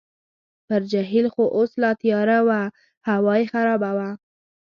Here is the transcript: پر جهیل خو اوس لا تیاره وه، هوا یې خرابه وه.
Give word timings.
پر 0.67 0.81
جهیل 0.91 1.25
خو 1.33 1.43
اوس 1.55 1.71
لا 1.81 1.91
تیاره 2.01 2.39
وه، 2.47 2.61
هوا 3.07 3.33
یې 3.39 3.45
خرابه 3.51 3.91
وه. 3.97 4.09